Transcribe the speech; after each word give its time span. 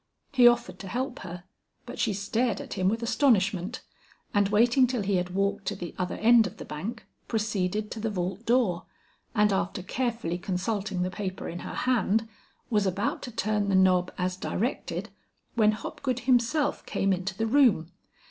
He 0.31 0.47
offered 0.47 0.79
to 0.79 0.87
help 0.87 1.19
her, 1.19 1.43
but 1.85 1.99
she 1.99 2.11
stared 2.11 2.59
at 2.59 2.73
him 2.73 2.89
with 2.89 3.03
astonishment, 3.03 3.83
and 4.33 4.49
waiting 4.49 4.87
till 4.87 5.03
he 5.03 5.17
had 5.17 5.35
walked 5.35 5.65
to 5.67 5.75
the 5.75 5.93
other 5.99 6.15
end 6.15 6.47
of 6.47 6.57
the 6.57 6.65
bank, 6.65 7.05
proceeded 7.27 7.91
to 7.91 7.99
the 7.99 8.09
vault 8.09 8.43
door, 8.43 8.87
and 9.35 9.53
after 9.53 9.83
carefully 9.83 10.39
consulting 10.39 11.03
the 11.03 11.11
paper 11.11 11.47
in 11.47 11.59
her 11.59 11.75
hand, 11.75 12.27
was 12.71 12.87
about 12.87 13.21
to 13.21 13.31
turn 13.31 13.69
the 13.69 13.75
knob 13.75 14.11
as 14.17 14.35
directed, 14.35 15.09
when 15.53 15.71
Hopgood 15.73 16.21
himself 16.21 16.83
came 16.87 17.13
into 17.13 17.37
the 17.37 17.45
room. 17.45 17.91